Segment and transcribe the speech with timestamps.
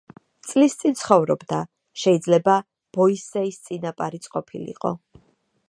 [0.51, 1.59] წლის წინ ცხოვრობდა,
[2.03, 2.55] შიძლება
[2.99, 4.95] ბოისეის წინაპარიც ყოფილიყო.